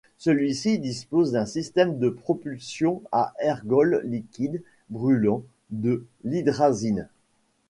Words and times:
Celui-ci 0.17 0.79
dispose 0.79 1.31
d'un 1.33 1.45
système 1.45 1.99
de 1.99 2.09
propulsion 2.09 3.03
à 3.11 3.33
ergols 3.39 4.01
liquides 4.03 4.63
brulant 4.89 5.43
de 5.69 6.07
l'hydrazine. 6.23 7.07